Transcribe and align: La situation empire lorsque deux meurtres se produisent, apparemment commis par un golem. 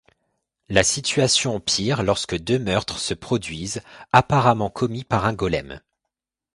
La 0.67 0.81
situation 0.81 1.57
empire 1.57 2.01
lorsque 2.01 2.35
deux 2.35 2.57
meurtres 2.57 2.97
se 2.97 3.13
produisent, 3.13 3.83
apparemment 4.11 4.71
commis 4.71 5.03
par 5.03 5.25
un 5.27 5.33
golem. 5.33 5.79